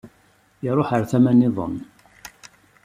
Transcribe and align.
Iṛuḥ 0.67 0.87
ɣer 0.91 1.03
tama 1.11 1.31
nniḍen. 1.35 1.75